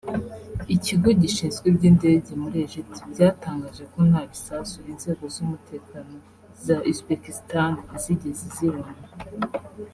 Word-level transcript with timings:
Ikigo 0.75 1.09
gishinzwe 1.21 1.65
iby’indege 1.71 2.29
muri 2.41 2.57
Egypt 2.67 2.95
byatangaje 3.11 3.83
ko 3.91 3.99
nta 4.09 4.21
bisasu 4.29 4.77
inzego 4.91 5.23
z’umutekano 5.33 6.15
za 6.65 6.77
Uzbekistan 6.91 7.73
zigeze 8.03 8.45
zibona 8.55 8.99